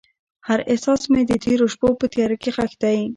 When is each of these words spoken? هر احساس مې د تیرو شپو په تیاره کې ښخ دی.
هر 0.47 0.59
احساس 0.71 1.01
مې 1.11 1.21
د 1.25 1.31
تیرو 1.43 1.65
شپو 1.73 1.89
په 1.99 2.05
تیاره 2.13 2.37
کې 2.41 2.49
ښخ 2.55 2.71
دی. 2.83 2.99